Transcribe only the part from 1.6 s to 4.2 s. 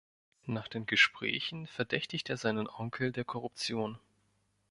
verdächtigt er seinen Onkel der Korruption.